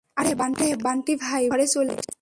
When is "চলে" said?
1.67-1.93